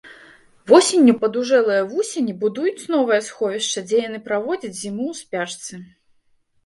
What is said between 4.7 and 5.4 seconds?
зіму ў